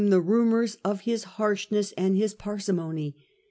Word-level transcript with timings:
the 0.09 0.19
rumours 0.19 0.79
of 0.83 1.01
his 1.01 1.23
harshness 1.37 1.91
and 1.95 2.17
his 2.17 2.33
parsimony. 2.33 3.15